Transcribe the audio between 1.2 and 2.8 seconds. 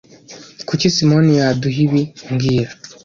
yaduha ibi mbwira